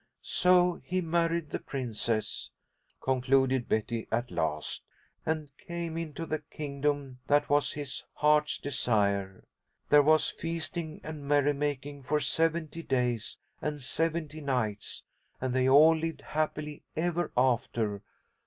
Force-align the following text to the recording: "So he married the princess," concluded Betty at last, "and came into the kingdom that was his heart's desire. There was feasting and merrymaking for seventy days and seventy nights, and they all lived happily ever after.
"So 0.23 0.81
he 0.83 0.99
married 0.99 1.51
the 1.51 1.59
princess," 1.59 2.49
concluded 2.99 3.69
Betty 3.69 4.07
at 4.11 4.31
last, 4.31 4.83
"and 5.27 5.51
came 5.59 5.95
into 5.95 6.25
the 6.25 6.39
kingdom 6.39 7.19
that 7.27 7.49
was 7.51 7.73
his 7.73 8.01
heart's 8.13 8.57
desire. 8.57 9.43
There 9.89 10.01
was 10.01 10.31
feasting 10.31 11.01
and 11.03 11.27
merrymaking 11.27 12.01
for 12.01 12.19
seventy 12.19 12.81
days 12.81 13.37
and 13.61 13.79
seventy 13.79 14.41
nights, 14.41 15.03
and 15.39 15.53
they 15.53 15.69
all 15.69 15.95
lived 15.95 16.21
happily 16.21 16.81
ever 16.95 17.31
after. 17.37 18.01